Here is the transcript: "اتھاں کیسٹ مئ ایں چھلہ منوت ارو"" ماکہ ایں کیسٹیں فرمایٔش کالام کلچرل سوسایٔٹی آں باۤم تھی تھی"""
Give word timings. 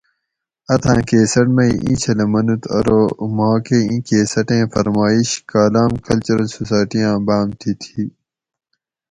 "اتھاں 0.73 0.99
کیسٹ 1.07 1.47
مئ 1.55 1.71
ایں 1.83 1.97
چھلہ 2.01 2.25
منوت 2.33 2.63
ارو"" 2.77 3.01
ماکہ 3.37 3.79
ایں 3.89 4.01
کیسٹیں 4.07 4.65
فرمایٔش 4.73 5.29
کالام 5.51 5.91
کلچرل 6.07 6.47
سوسایٔٹی 6.55 6.99
آں 7.09 7.19
باۤم 7.27 7.47
تھی 7.59 7.71
تھی""" 7.81 8.01